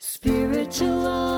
[0.00, 1.37] Spiritual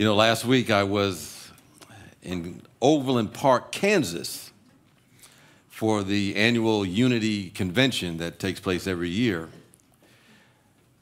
[0.00, 1.50] You know, last week I was
[2.22, 4.50] in Overland Park, Kansas
[5.68, 9.50] for the annual Unity Convention that takes place every year.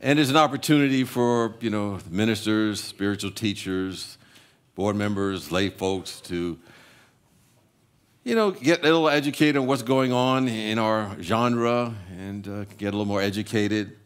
[0.01, 4.19] And it's an opportunity for, you know, ministers, spiritual teachers,
[4.75, 6.59] board members, lay folks to,
[8.25, 12.65] you know, get a little educated on what's going on in our genre and uh,
[12.79, 13.97] get a little more educated.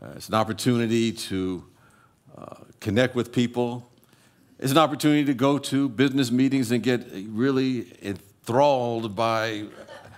[0.00, 1.64] Uh, it's an opportunity to
[2.38, 3.90] uh, connect with people.
[4.60, 9.64] It's an opportunity to go to business meetings and get really enthralled by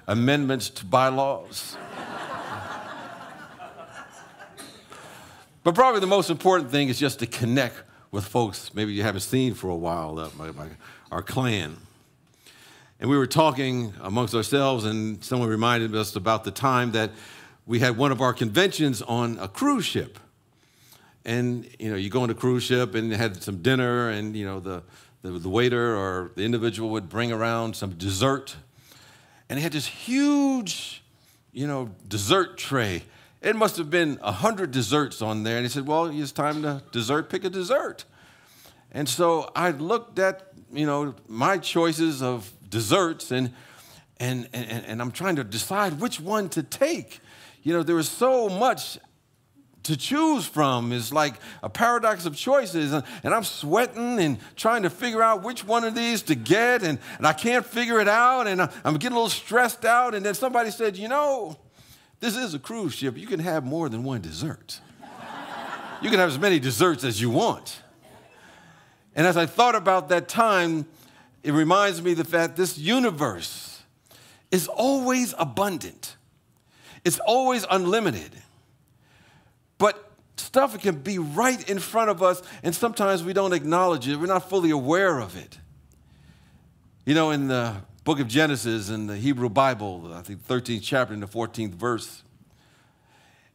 [0.06, 1.78] amendments to bylaws.
[5.64, 9.22] but probably the most important thing is just to connect with folks maybe you haven't
[9.22, 10.68] seen for a while, uh, my, my,
[11.10, 11.74] our clan.
[13.00, 17.10] And we were talking amongst ourselves, and someone reminded us about the time that
[17.64, 20.18] we had one of our conventions on a cruise ship
[21.26, 24.46] and you know you go on a cruise ship and had some dinner and you
[24.46, 24.82] know the,
[25.22, 28.56] the, the waiter or the individual would bring around some dessert.
[29.50, 31.02] And he had this huge
[31.52, 33.02] you know dessert tray.
[33.42, 35.56] It must have been a hundred desserts on there.
[35.56, 38.04] And he said well it's time to dessert pick a dessert.
[38.92, 43.52] And so i looked at you know my choices of desserts and
[44.18, 47.18] and and, and i'm trying to decide which one to take.
[47.64, 48.98] You know there was so much
[49.86, 52.92] to choose from is like a paradox of choices.
[52.92, 56.82] And, and, I'm sweating and trying to figure out which one of these to get,
[56.82, 60.14] and, and I can't figure it out, and I'm getting a little stressed out.
[60.14, 61.56] And then somebody said, You know,
[62.20, 63.16] this is a cruise ship.
[63.16, 64.80] You can have more than one dessert.
[66.00, 67.82] you can have as many desserts as you want.
[69.14, 70.86] And as I thought about that time,
[71.42, 73.82] it reminds me the fact this universe
[74.50, 76.16] is always abundant,
[77.04, 78.30] it's always unlimited.
[79.78, 84.16] But stuff can be right in front of us, and sometimes we don't acknowledge it.
[84.16, 85.58] We're not fully aware of it.
[87.04, 91.14] You know, in the book of Genesis, in the Hebrew Bible, I think 13th chapter,
[91.14, 92.22] in the 14th verse,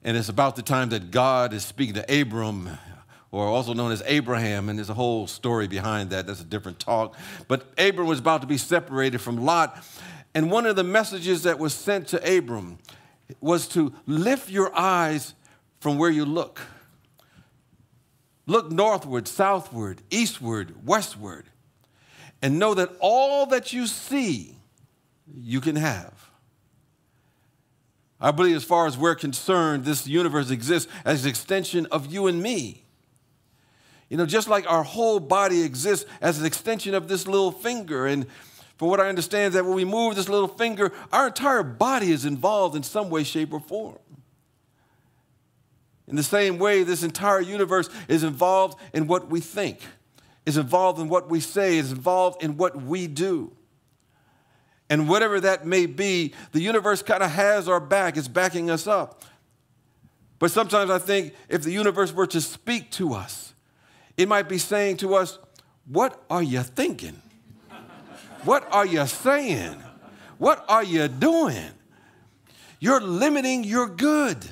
[0.03, 2.69] and it's about the time that God is speaking to Abram,
[3.31, 6.27] or also known as Abraham, and there's a whole story behind that.
[6.27, 7.15] That's a different talk.
[7.47, 9.81] But Abram was about to be separated from Lot,
[10.33, 12.79] and one of the messages that was sent to Abram
[13.39, 15.33] was to lift your eyes
[15.81, 16.61] from where you look.
[18.45, 21.45] Look northward, southward, eastward, westward,
[22.41, 24.55] and know that all that you see,
[25.33, 26.29] you can have.
[28.19, 32.27] I believe, as far as we're concerned, this universe exists as an extension of you
[32.27, 32.83] and me.
[34.07, 38.05] You know, just like our whole body exists as an extension of this little finger.
[38.05, 38.27] And
[38.77, 42.11] from what I understand, is that when we move this little finger, our entire body
[42.11, 43.97] is involved in some way, shape, or form.
[46.11, 49.79] In the same way, this entire universe is involved in what we think,
[50.45, 53.53] is involved in what we say, is involved in what we do.
[54.89, 58.87] And whatever that may be, the universe kind of has our back, it's backing us
[58.87, 59.23] up.
[60.37, 63.53] But sometimes I think if the universe were to speak to us,
[64.17, 65.39] it might be saying to us,
[65.87, 67.21] What are you thinking?
[68.43, 69.81] What are you saying?
[70.39, 71.69] What are you doing?
[72.81, 74.45] You're limiting your good.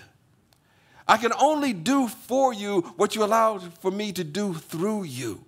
[1.09, 5.43] I can only do for you what you allowed for me to do through you.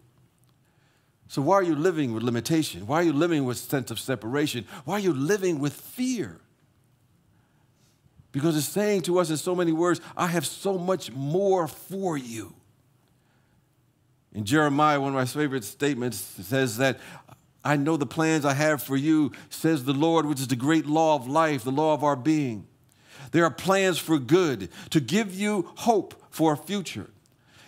[1.27, 2.87] So, why are you living with limitation?
[2.87, 4.65] Why are you living with sense of separation?
[4.85, 6.39] Why are you living with fear?
[8.31, 12.17] Because it's saying to us in so many words, I have so much more for
[12.17, 12.55] you.
[14.33, 16.99] In Jeremiah, one of my favorite statements says that
[17.63, 20.87] I know the plans I have for you, says the Lord, which is the great
[20.87, 22.65] law of life, the law of our being.
[23.31, 27.09] There are plans for good, to give you hope for a future.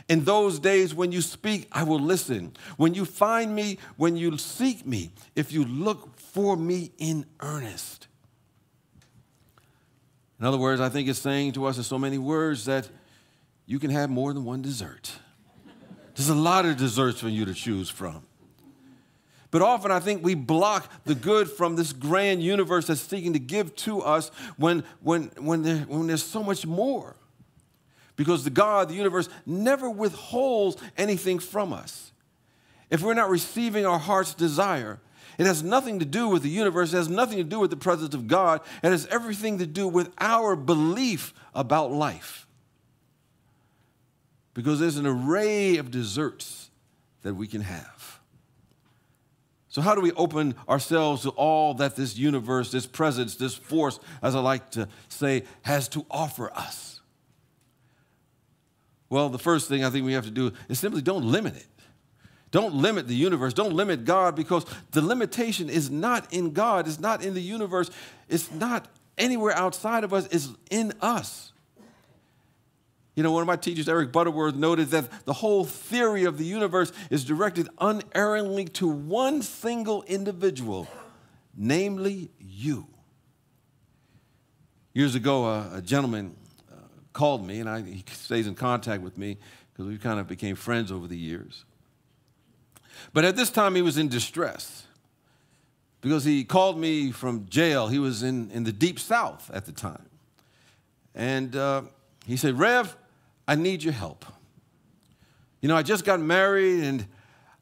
[0.10, 2.54] In those days when you speak, I will listen.
[2.76, 8.08] When you find me, when you seek me, if you look for me in earnest.
[10.40, 12.90] In other words, I think it's saying to us in so many words that
[13.66, 15.14] you can have more than one dessert.
[16.16, 18.24] There's a lot of desserts for you to choose from.
[19.54, 23.40] But often I think we block the good from this grand universe that's seeking to
[23.40, 27.16] give to us when, when, when, there, when there's so much more.
[28.16, 32.12] Because the God, the universe, never withholds anything from us.
[32.90, 35.00] If we're not receiving our heart's desire,
[35.38, 37.78] it has nothing to do with the universe, it has nothing to do with the
[37.78, 42.48] presence of God, it has everything to do with our belief about life.
[44.56, 46.72] Because there's an array of desserts
[47.22, 48.03] that we can have.
[49.74, 54.00] So, how do we open ourselves to all that this universe, this presence, this force,
[54.22, 57.02] as I like to say, has to offer us?
[59.10, 61.66] Well, the first thing I think we have to do is simply don't limit it.
[62.52, 63.52] Don't limit the universe.
[63.52, 67.90] Don't limit God because the limitation is not in God, it's not in the universe,
[68.30, 68.88] it's not
[69.18, 71.52] anywhere outside of us, it's in us.
[73.16, 76.46] You know, one of my teachers, Eric Butterworth, noted that the whole theory of the
[76.46, 80.88] universe is directed unerringly to one single individual,
[81.56, 82.88] namely you.
[84.94, 86.36] Years ago, a, a gentleman
[86.72, 86.76] uh,
[87.14, 89.38] called me, and I, he stays in contact with me
[89.72, 91.66] because we kind of became friends over the years.
[93.12, 94.86] But at this time, he was in distress
[96.02, 97.88] because he called me from jail.
[97.88, 100.06] He was in, in the deep south at the time.
[101.16, 101.84] And uh,
[102.26, 102.96] he said, Rev,
[103.48, 104.26] I need your help.
[105.62, 107.06] You know, I just got married and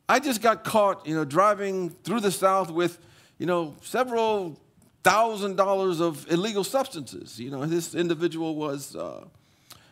[0.09, 2.99] I just got caught, you know, driving through the South with,
[3.37, 4.59] you know, several
[5.03, 7.39] thousand dollars of illegal substances.
[7.39, 9.25] You know, this individual was, uh,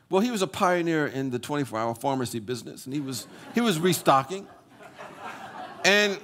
[0.09, 3.61] well, he was a pioneer in the 24 hour pharmacy business and he was, he
[3.61, 4.47] was restocking.
[5.85, 6.19] And,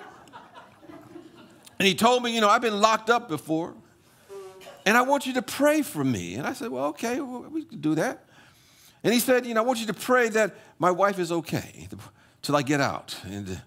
[1.79, 3.73] and he told me, you know, I've been locked up before
[4.85, 6.35] and I want you to pray for me.
[6.35, 8.25] And I said, well, okay, well, we can do that.
[9.05, 11.87] And he said, You know, I want you to pray that my wife is okay
[12.41, 13.15] till I get out.
[13.23, 13.61] And,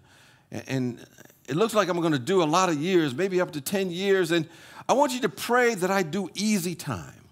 [0.51, 1.07] and
[1.49, 3.93] it looks like I'm going to do a lot of years, maybe up to 10
[3.93, 4.33] years.
[4.33, 4.49] And
[4.89, 7.25] I want you to pray that I do easy time.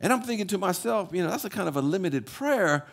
[0.00, 2.86] And I'm thinking to myself, you know, that's a kind of a limited prayer.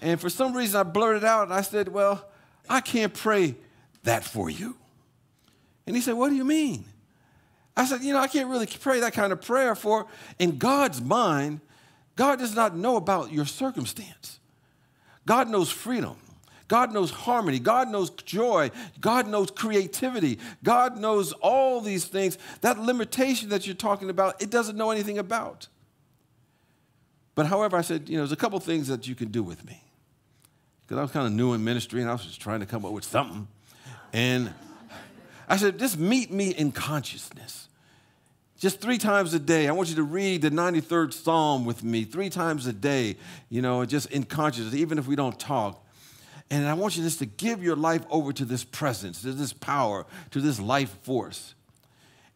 [0.00, 2.24] And for some reason, I blurted out and I said, Well,
[2.68, 3.56] I can't pray
[4.04, 4.76] that for you.
[5.88, 6.84] And he said, What do you mean?
[7.76, 10.06] I said, You know, I can't really pray that kind of prayer for,
[10.38, 11.62] in God's mind,
[12.16, 14.38] God does not know about your circumstance.
[15.26, 16.16] God knows freedom.
[16.68, 17.58] God knows harmony.
[17.58, 18.70] God knows joy.
[19.00, 20.38] God knows creativity.
[20.62, 22.38] God knows all these things.
[22.62, 25.68] That limitation that you're talking about, it doesn't know anything about.
[27.34, 29.64] But however, I said, you know, there's a couple things that you can do with
[29.64, 29.82] me.
[30.86, 32.84] Because I was kind of new in ministry and I was just trying to come
[32.84, 33.48] up with something.
[34.12, 34.52] And
[35.48, 37.68] I said, just meet me in consciousness
[38.62, 39.66] just three times a day.
[39.66, 43.16] I want you to read the 93rd Psalm with me three times a day,
[43.48, 45.84] you know, just in consciousness, even if we don't talk.
[46.48, 49.52] And I want you just to give your life over to this presence, to this
[49.52, 51.56] power, to this life force,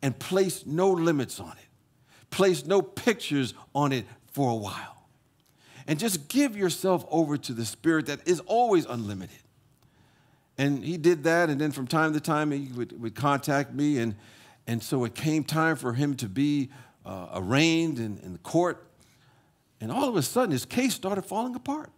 [0.03, 2.29] and place no limits on it.
[2.31, 5.07] Place no pictures on it for a while.
[5.87, 9.39] And just give yourself over to the Spirit that is always unlimited.
[10.59, 13.99] And he did that, and then from time to time, he would, would contact me
[13.99, 14.17] and
[14.67, 16.71] and so it came time for him to be
[17.05, 18.87] uh, arraigned in, in the court.
[19.81, 21.91] And all of a sudden, his case started falling apart.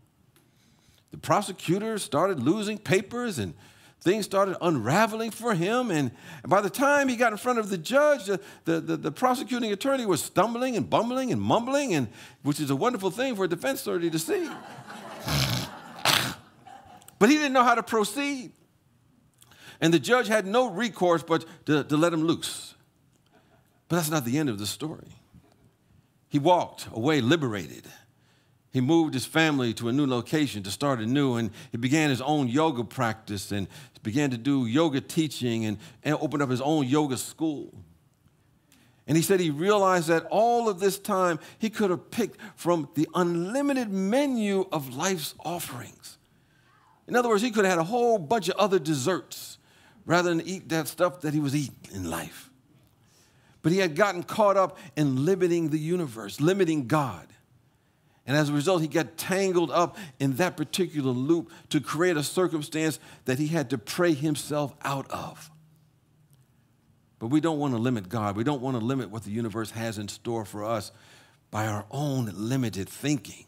[1.11, 3.55] The prosecutor started losing papers and
[4.01, 5.91] things started unraveling for him.
[5.91, 6.11] And
[6.47, 9.73] by the time he got in front of the judge, the, the, the, the, prosecuting
[9.73, 12.09] attorney was stumbling and bumbling and mumbling, and,
[12.43, 14.49] which is a wonderful thing for a defense attorney to see.
[17.19, 18.53] but he didn't know how to proceed.
[19.81, 22.75] And the judge had no recourse but to, to let him loose.
[23.89, 25.09] But that's not the end of the story.
[26.29, 27.85] He walked away liberated.
[28.71, 32.21] He moved his family to a new location to start anew, and he began his
[32.21, 33.67] own yoga practice and
[34.03, 37.75] began to do yoga teaching and, and opened up his own yoga school.
[39.07, 42.89] And he said he realized that all of this time he could have picked from
[42.95, 46.19] the unlimited menu of life's offerings.
[47.07, 49.58] In other words, he could have had a whole bunch of other desserts
[50.09, 52.49] rather than eat that stuff that he was eating in life.
[53.61, 57.27] But he had gotten caught up in limiting the universe, limiting God.
[58.27, 62.23] And as a result, he got tangled up in that particular loop to create a
[62.23, 65.51] circumstance that he had to pray himself out of.
[67.19, 68.35] But we don't want to limit God.
[68.35, 70.91] We don't want to limit what the universe has in store for us
[71.51, 73.45] by our own limited thinking.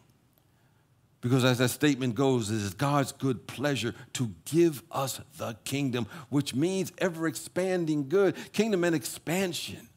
[1.20, 6.06] Because as that statement goes, it is God's good pleasure to give us the kingdom,
[6.30, 9.88] which means ever expanding good, kingdom and expansion.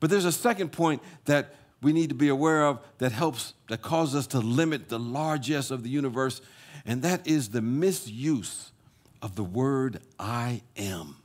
[0.00, 3.82] But there's a second point that we need to be aware of that helps, that
[3.82, 6.40] causes us to limit the largesse of the universe,
[6.86, 8.72] and that is the misuse
[9.20, 11.16] of the word I am.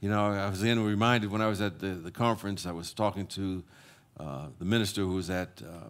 [0.00, 2.92] You know, I was then reminded when I was at the, the conference, I was
[2.92, 3.62] talking to
[4.18, 5.88] uh, the minister who was at uh,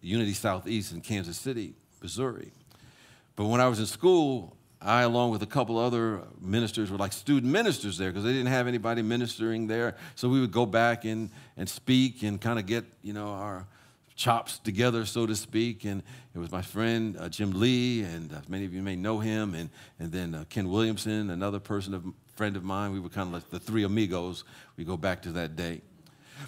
[0.00, 2.52] Unity Southeast in Kansas City, Missouri.
[3.36, 7.12] But when I was in school, I, along with a couple other ministers, were like
[7.12, 9.96] student ministers there because they didn't have anybody ministering there.
[10.14, 13.66] So we would go back and, and speak and kind of get, you know, our
[14.14, 15.84] chops together, so to speak.
[15.84, 16.02] And
[16.34, 19.54] it was my friend uh, Jim Lee, and uh, many of you may know him,
[19.54, 22.04] and, and then uh, Ken Williamson, another person, of,
[22.36, 22.92] friend of mine.
[22.92, 24.44] We were kind of like the three amigos.
[24.76, 25.80] We go back to that day.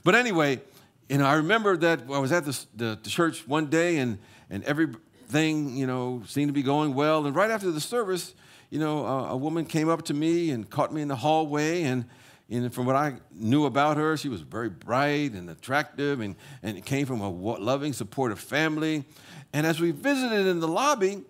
[0.04, 0.61] But anyway,
[1.08, 4.18] you know, I remember that I was at the, the, the church one day, and,
[4.50, 4.88] and every
[5.28, 7.26] thing, you know, seemed to be going well.
[7.26, 8.34] And right after the service,
[8.70, 11.82] you know, a, a woman came up to me and caught me in the hallway.
[11.82, 12.06] And,
[12.50, 16.84] and from what I knew about her, she was very bright and attractive and, and
[16.84, 19.04] came from a loving, supportive family.
[19.52, 21.22] And as we visited in the lobby,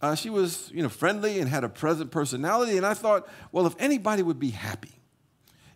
[0.00, 2.76] uh, she was, you know, friendly and had a pleasant personality.
[2.76, 5.00] And I thought, well, if anybody would be happy,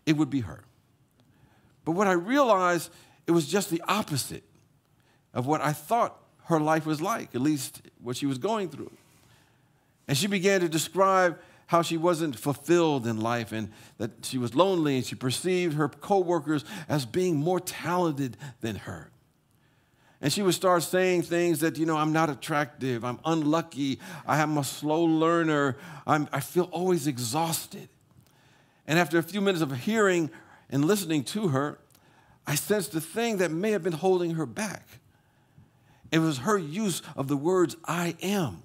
[0.06, 0.64] it would be her.
[1.84, 2.90] But what I realized,
[3.28, 4.42] it was just the opposite
[5.35, 8.90] of what I thought her life was like, at least what she was going through.
[10.08, 14.54] And she began to describe how she wasn't fulfilled in life and that she was
[14.54, 19.11] lonely and she perceived her coworkers as being more talented than her.
[20.23, 24.38] And she would start saying things that, you know, I'm not attractive, I'm unlucky, I
[24.38, 27.90] am a slow learner, I'm, I feel always exhausted.
[28.87, 30.30] And after a few minutes of hearing
[30.70, 31.78] and listening to her,
[32.48, 34.88] I sensed a thing that may have been holding her back.
[36.10, 38.62] It was her use of the words I am.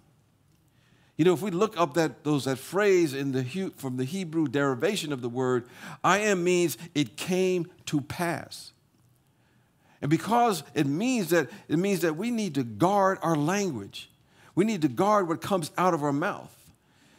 [1.17, 4.47] You know, if we look up that, those, that phrase in the, from the Hebrew
[4.47, 5.67] derivation of the word,
[6.01, 8.71] I am means it came to pass.
[10.01, 14.09] And because it means that, it means that we need to guard our language.
[14.55, 16.62] We need to guard what comes out of our mouth.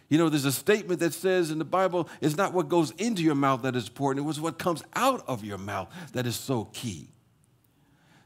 [0.09, 3.23] You know, there's a statement that says in the Bible, it's not what goes into
[3.23, 6.37] your mouth that is important, it was what comes out of your mouth that is
[6.37, 7.09] so key.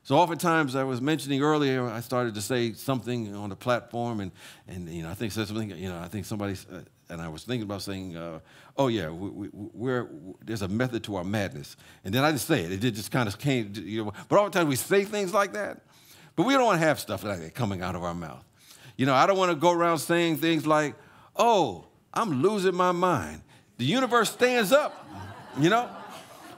[0.09, 4.33] So oftentimes I was mentioning earlier, I started to say something on the platform, and,
[4.67, 6.81] and you know, I think said something, you know, I think somebody, uh,
[7.11, 8.41] and I was thinking about saying, uh,
[8.79, 10.09] oh yeah, we, we, are
[10.43, 11.77] there's a method to our madness.
[12.05, 14.69] And then I didn't say it, it just kind of came, you know, but oftentimes
[14.69, 15.83] we say things like that,
[16.37, 18.45] but we don't want to have stuff like that coming out of our mouth.
[18.97, 20.95] You know, I don't want to go around saying things like,
[21.39, 23.43] oh, I'm losing my mind.
[23.77, 25.07] The universe stands up,
[25.59, 25.89] you know,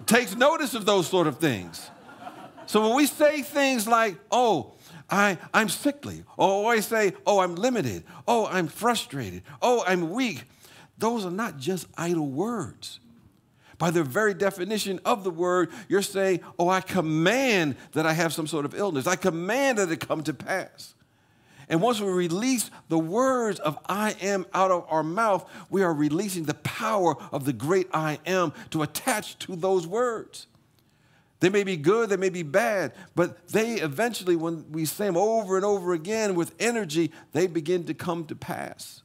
[0.06, 1.90] takes notice of those sort of things.
[2.66, 4.75] So when we say things like, oh,
[5.10, 10.44] I, I'm sickly, or I say, oh, I'm limited, oh, I'm frustrated, oh, I'm weak,
[10.96, 13.00] those are not just idle words.
[13.76, 18.32] By the very definition of the word, you're saying, oh, I command that I have
[18.32, 19.06] some sort of illness.
[19.06, 20.94] I command that it come to pass.
[21.71, 25.95] And once we release the words of I am out of our mouth, we are
[25.95, 30.49] releasing the power of the great I am to attach to those words.
[31.39, 35.17] They may be good, they may be bad, but they eventually, when we say them
[35.17, 39.03] over and over again with energy, they begin to come to pass.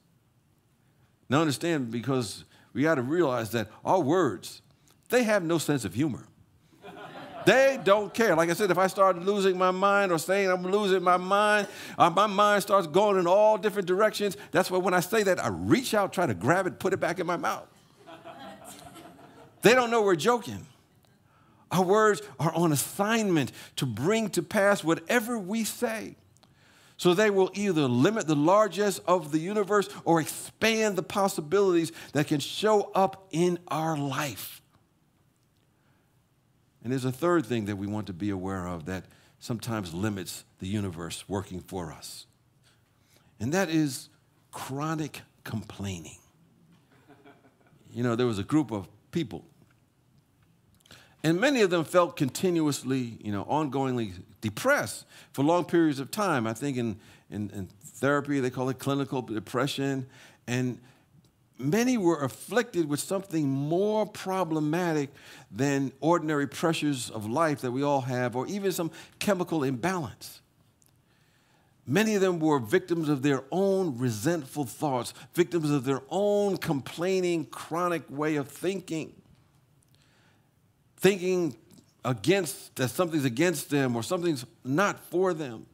[1.30, 4.64] Now, understand, because we got to realize that our words,
[5.10, 6.26] they have no sense of humor.
[7.46, 8.36] They don't care.
[8.36, 11.68] Like I said, if I start losing my mind or saying I'm losing my mind,
[11.98, 14.36] uh, my mind starts going in all different directions.
[14.52, 17.00] That's why when I say that, I reach out, try to grab it, put it
[17.00, 17.68] back in my mouth.
[19.62, 20.66] they don't know we're joking.
[21.72, 26.16] Our words are on assignment to bring to pass whatever we say.
[26.98, 32.28] So they will either limit the largesse of the universe or expand the possibilities that
[32.28, 34.62] can show up in our life.
[36.86, 39.06] And there's a third thing that we want to be aware of that
[39.40, 42.28] sometimes limits the universe working for us,
[43.42, 44.08] and that is
[44.52, 46.20] chronic complaining.
[47.92, 49.44] You know, there was a group of people
[51.26, 56.46] and many of them felt continuously, you know, ongoingly depressed for long periods of time.
[56.46, 57.00] I think in,
[57.32, 60.06] in, in therapy, they call it clinical depression.
[60.46, 60.80] And
[61.58, 65.10] many were afflicted with something more problematic
[65.52, 70.42] than ordinary pressures of life that we all have, or even some chemical imbalance.
[71.88, 77.46] Many of them were victims of their own resentful thoughts, victims of their own complaining,
[77.46, 79.14] chronic way of thinking
[81.06, 81.56] thinking
[82.04, 85.68] against that something's against them or something's not for them.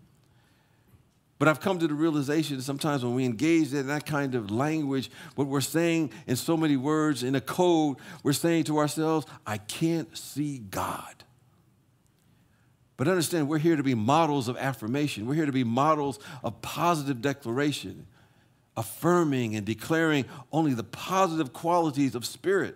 [1.42, 4.52] But I've come to the realization that sometimes when we engage in that kind of
[4.52, 9.26] language, what we're saying in so many words in a code, we're saying to ourselves,
[9.44, 11.24] I can't see God.
[12.96, 15.26] But understand, we're here to be models of affirmation.
[15.26, 18.06] We're here to be models of positive declaration,
[18.78, 22.76] affirming and declaring only the positive qualities of spirit.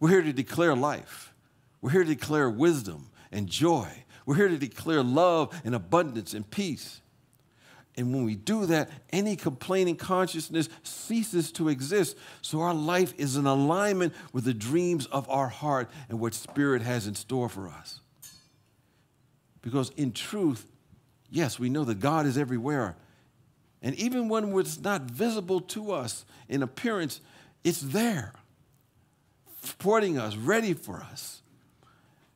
[0.00, 1.32] We're here to declare life.
[1.80, 3.88] We're here to declare wisdom and joy.
[4.26, 7.01] We're here to declare love and abundance and peace.
[7.96, 12.16] And when we do that, any complaining consciousness ceases to exist.
[12.40, 16.80] So our life is in alignment with the dreams of our heart and what Spirit
[16.82, 18.00] has in store for us.
[19.60, 20.66] Because in truth,
[21.30, 22.96] yes, we know that God is everywhere.
[23.82, 27.20] And even when it's not visible to us in appearance,
[27.62, 28.32] it's there,
[29.62, 31.42] supporting us, ready for us.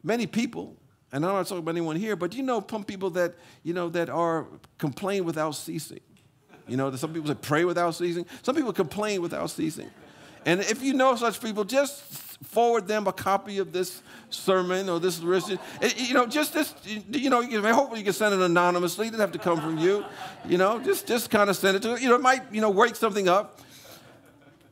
[0.03, 0.77] Many people
[1.13, 3.89] and I'm not talking about anyone here, but you know some people that, you know,
[3.91, 4.47] that are
[4.79, 6.01] complain without ceasing.
[6.67, 8.27] You know, some people say pray without ceasing.
[8.43, 9.89] Some people complain without ceasing.
[10.45, 12.03] And if you know such people, just
[12.45, 17.31] forward them a copy of this sermon or this eh, you know, just this, you
[17.31, 19.09] know, hopefully you can send it anonymously.
[19.09, 20.05] It doesn't have to come from you.
[20.47, 22.71] You know, just just kind of send it to, you know, it might, you know,
[22.71, 23.61] wake something up.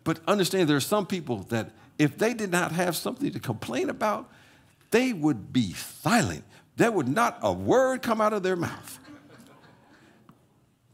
[0.02, 3.88] But understand there are some people that if they did not have something to complain
[3.88, 4.30] about,
[4.94, 6.44] they would be silent.
[6.76, 9.00] There would not a word come out of their mouth.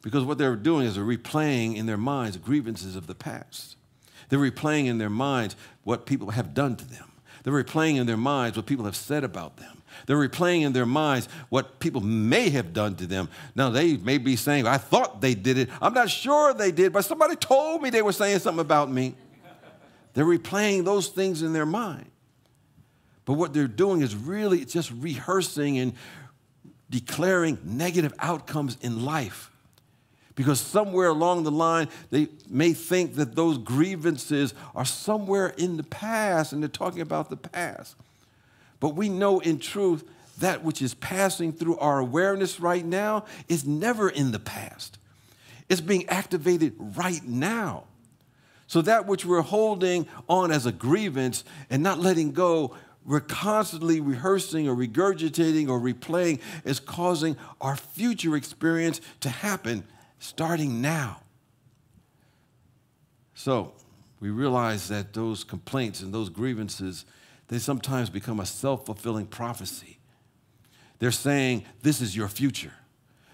[0.00, 3.76] Because what they're doing is they're replaying in their minds grievances of the past.
[4.30, 5.54] They're replaying in their minds
[5.85, 7.12] what people have done to them.
[7.42, 9.83] They're replaying in their minds what people have said about them.
[10.07, 13.28] They're replaying in their minds what people may have done to them.
[13.54, 15.69] Now, they may be saying, I thought they did it.
[15.83, 19.14] I'm not sure they did, but somebody told me they were saying something about me.
[20.14, 22.11] They're replaying those things in their mind.
[23.30, 25.92] But what they're doing is really just rehearsing and
[26.90, 29.52] declaring negative outcomes in life.
[30.34, 35.85] Because somewhere along the line, they may think that those grievances are somewhere in the
[35.85, 37.94] past and they're talking about the past.
[38.81, 40.02] But we know in truth
[40.38, 44.98] that which is passing through our awareness right now is never in the past.
[45.68, 47.85] It's being activated right now.
[48.66, 54.00] So that which we're holding on as a grievance and not letting go we're constantly
[54.00, 59.84] rehearsing or regurgitating or replaying is causing our future experience to happen
[60.18, 61.22] starting now.
[63.34, 63.72] So
[64.20, 67.06] we realize that those complaints and those grievances,
[67.48, 69.98] they sometimes become a self fulfilling prophecy.
[70.98, 72.74] They're saying, This is your future.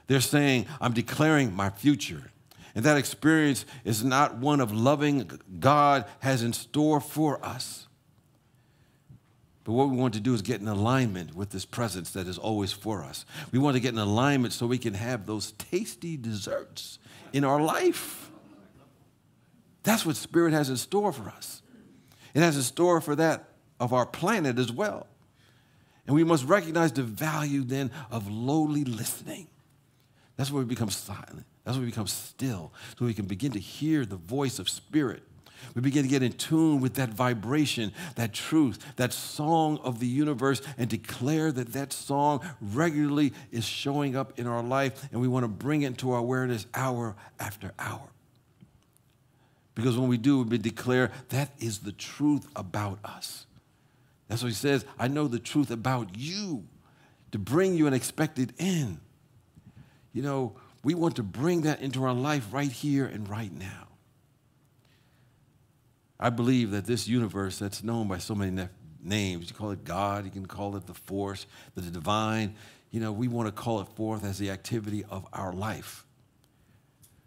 [0.07, 2.31] They're saying, I'm declaring my future.
[2.77, 7.86] And that experience is not one of loving God has in store for us.
[9.67, 12.39] But what we want to do is get in alignment with this presence that is
[12.39, 13.27] always for us.
[13.51, 17.01] We want to get in alignment so we can have those tasty desserts
[17.33, 18.31] in our life.
[19.83, 21.63] That's what Spirit has in store for us.
[22.33, 23.49] It has in store for that
[23.81, 25.09] of our planet as well.
[26.07, 29.49] And we must recognize the value then of lowly listening.
[30.37, 31.45] That's where we become silent.
[31.65, 35.25] That's where we become still, so we can begin to hear the voice of Spirit
[35.75, 40.07] we begin to get in tune with that vibration, that truth, that song of the
[40.07, 45.29] universe, and declare that that song regularly is showing up in our life, and we
[45.29, 48.09] want to bring it to our awareness hour after hour.
[49.75, 53.47] Because when we do, we declare that is the truth about us.
[54.29, 54.85] That's what he says.
[54.99, 56.65] I know the truth about you
[57.33, 58.99] to bring you an expected end.
[60.13, 63.86] You know, we want to bring that into our life right here and right now.
[66.19, 68.69] I believe that this universe that's known by so many
[69.03, 72.55] names, you call it God, you can call it the force, the divine,
[72.91, 76.05] you know, we want to call it forth as the activity of our life.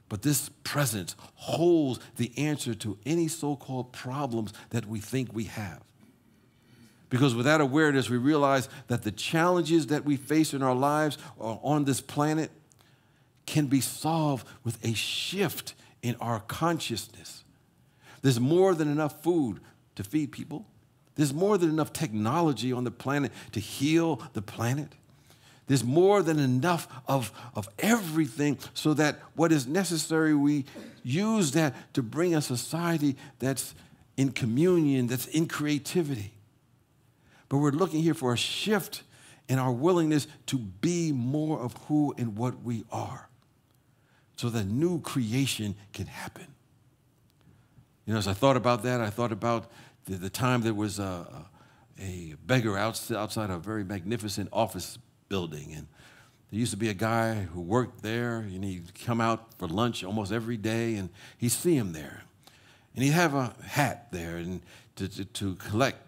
[0.07, 5.43] But this presence holds the answer to any so called problems that we think we
[5.45, 5.83] have.
[7.09, 11.59] Because without awareness, we realize that the challenges that we face in our lives or
[11.63, 12.51] on this planet
[13.45, 17.43] can be solved with a shift in our consciousness.
[18.21, 19.59] There's more than enough food
[19.95, 20.65] to feed people.
[21.15, 24.93] There's more than enough technology on the planet to heal the planet.
[25.67, 30.65] There's more than enough of, of everything so that what is necessary, we
[31.03, 33.75] use that to bring a society that's
[34.17, 36.33] in communion, that's in creativity.
[37.49, 39.03] But we're looking here for a shift
[39.47, 43.29] in our willingness to be more of who and what we are
[44.37, 46.47] so that new creation can happen.
[48.09, 49.69] You know, as I thought about that, I thought about
[50.05, 51.45] the, the time there was a,
[52.01, 55.75] a beggar outside, outside a very magnificent office building.
[55.75, 55.85] And
[56.49, 60.03] There used to be a guy who worked there, and he'd come out for lunch
[60.03, 62.23] almost every day, and he'd see him there.
[62.95, 64.61] And he'd have a hat there and
[64.95, 65.99] to, to, to collect,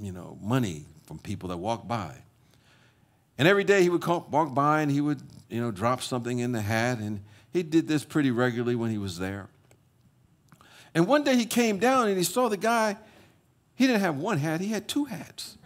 [0.00, 2.18] you know, money from people that walked by.
[3.36, 6.38] And every day he would call, walk by and he would, you know, drop something
[6.38, 9.48] in the hat, and he did this pretty regularly when he was there.
[10.94, 12.96] And one day he came down and he saw the guy,
[13.74, 15.56] he didn't have one hat, he had two hats.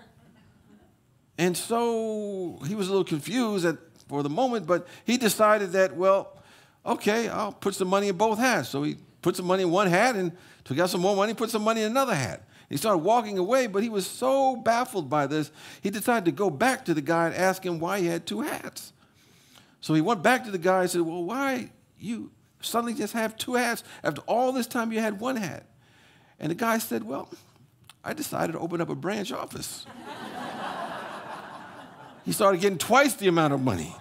[1.39, 3.77] And so he was a little confused at,
[4.09, 6.37] for the moment, but he decided that, well,
[6.85, 8.69] okay, I'll put some money in both hats.
[8.69, 10.33] So he put some money in one hat and
[10.65, 12.43] took out some more money, put some money in another hat.
[12.69, 15.51] He started walking away, but he was so baffled by this,
[15.83, 18.41] he decided to go back to the guy and ask him why he had two
[18.41, 18.93] hats.
[19.81, 22.31] So he went back to the guy and said, Well, why you
[22.63, 25.67] suddenly just have two hats after all this time you had one hat?
[26.41, 27.29] And the guy said, Well,
[28.05, 29.87] I decided to open up a branch office
[32.25, 33.95] he started getting twice the amount of money.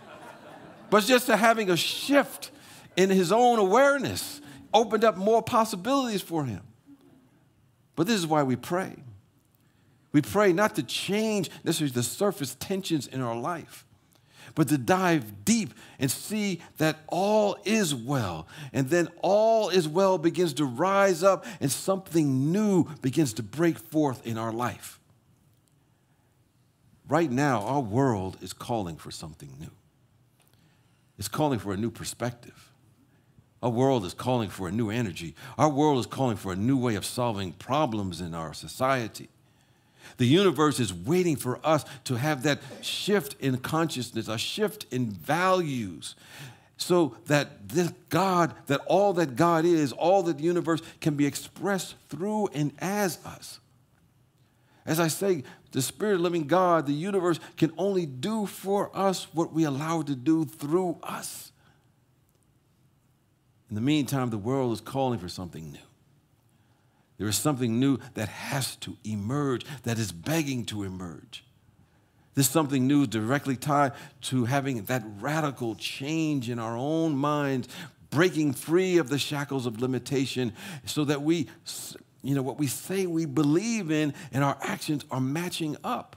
[0.89, 2.51] But just having a shift
[2.97, 4.41] in his own awareness
[4.73, 6.61] opened up more possibilities for him.
[7.95, 8.95] But this is why we pray.
[10.11, 13.85] We pray not to change necessarily the surface tensions in our life,
[14.55, 18.47] but to dive deep and see that all is well.
[18.73, 23.77] And then all is well begins to rise up and something new begins to break
[23.77, 24.99] forth in our life.
[27.07, 29.71] Right now, our world is calling for something new.
[31.17, 32.71] It's calling for a new perspective.
[33.61, 35.35] Our world is calling for a new energy.
[35.57, 39.29] Our world is calling for a new way of solving problems in our society.
[40.17, 45.09] The universe is waiting for us to have that shift in consciousness, a shift in
[45.09, 46.15] values,
[46.77, 51.25] so that this God, that all that God is, all that the universe can be
[51.25, 53.59] expressed through and as us.
[54.85, 59.27] As I say, the Spirit of living God, the universe, can only do for us
[59.33, 61.51] what we allow it to do through us.
[63.69, 65.79] In the meantime, the world is calling for something new.
[67.21, 71.43] There is something new that has to emerge, that is begging to emerge.
[72.33, 77.67] This something new is directly tied to having that radical change in our own minds,
[78.09, 80.53] breaking free of the shackles of limitation
[80.83, 81.47] so that we
[82.23, 86.15] you know, what we say we believe in and our actions are matching up.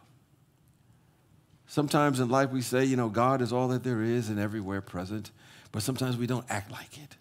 [1.67, 4.81] Sometimes in life we say, you know, God is all that there is and everywhere
[4.81, 5.33] present,
[5.71, 7.19] but sometimes we don't act like it.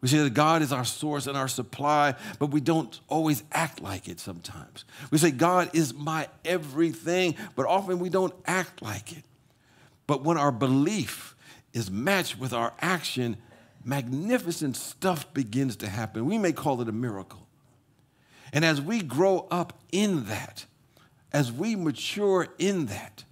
[0.00, 3.80] We say that God is our source and our supply, but we don't always act
[3.80, 4.84] like it sometimes.
[5.10, 9.24] We say, God is my everything, but often we don't act like it.
[10.06, 11.34] But when our belief
[11.72, 13.36] is matched with our action,
[13.84, 16.26] magnificent stuff begins to happen.
[16.26, 17.46] We may call it a miracle.
[18.52, 20.66] And as we grow up in that,
[21.32, 23.24] as we mature in that,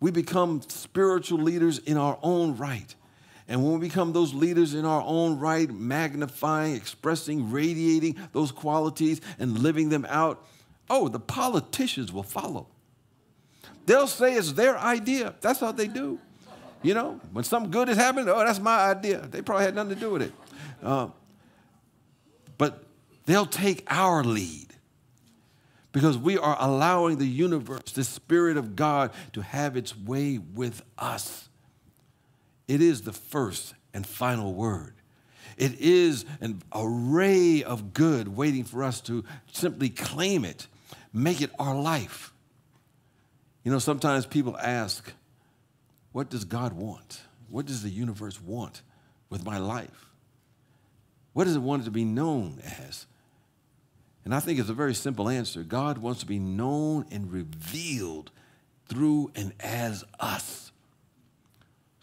[0.00, 2.94] we become spiritual leaders in our own right.
[3.48, 9.20] And when we become those leaders in our own right, magnifying, expressing, radiating those qualities
[9.38, 10.44] and living them out,
[10.90, 12.68] oh, the politicians will follow.
[13.86, 15.34] They'll say it's their idea.
[15.40, 16.18] That's how they do.
[16.82, 19.26] You know, when something good is happening, oh, that's my idea.
[19.26, 20.32] They probably had nothing to do with it.
[20.82, 21.08] Uh,
[22.58, 22.84] but
[23.28, 24.68] They'll take our lead
[25.92, 30.80] because we are allowing the universe, the Spirit of God, to have its way with
[30.96, 31.47] us.
[32.68, 34.94] It is the first and final word.
[35.56, 40.68] It is an array of good waiting for us to simply claim it,
[41.12, 42.32] make it our life.
[43.64, 45.12] You know, sometimes people ask,
[46.12, 47.22] What does God want?
[47.48, 48.82] What does the universe want
[49.30, 50.10] with my life?
[51.32, 53.06] What does it want it to be known as?
[54.24, 55.62] And I think it's a very simple answer.
[55.62, 58.30] God wants to be known and revealed
[58.86, 60.67] through and as us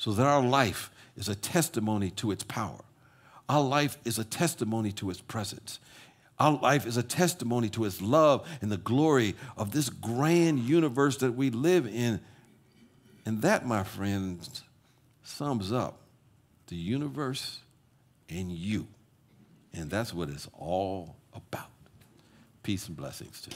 [0.05, 2.83] so that our life is a testimony to its power.
[3.49, 5.79] Our life is a testimony to its presence.
[6.37, 11.17] Our life is a testimony to its love and the glory of this grand universe
[11.17, 12.19] that we live in.
[13.25, 14.61] And that, my friends,
[15.23, 16.01] sums up
[16.67, 17.61] the universe
[18.29, 18.85] and you.
[19.73, 21.71] And that's what it's all about.
[22.61, 23.49] Peace and blessings to